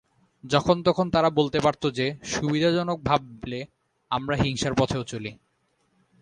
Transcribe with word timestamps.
যখন-তখন 0.43 1.09
তারা 1.09 1.29
বলতে 1.29 1.59
পারত 1.59 1.83
যে, 1.91 2.05
সুবিধাজনক 2.23 2.97
ভাবলে 3.03 3.65
আমরা 4.11 4.35
হিংসার 4.35 4.73
পথেও 4.73 5.03
চলি। 5.03 5.31